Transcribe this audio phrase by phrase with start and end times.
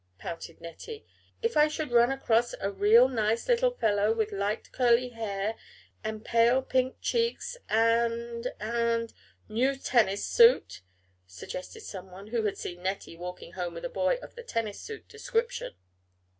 [0.17, 1.05] pouted Nettie.
[1.43, 5.55] "If I should run across a real nice little fellow, with light curly hair,
[6.03, 9.13] and pale pink cheeks, and and"
[9.61, 10.81] "New tennis suit,"
[11.27, 15.07] suggested someone, who had seen Nettie walking home with a boy of the tennis suit
[15.07, 15.75] description.